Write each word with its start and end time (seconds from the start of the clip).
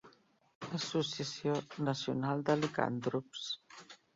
Associació 0.77 1.57
nacional 1.91 2.43
de 2.51 2.59
licantrops. 2.63 3.49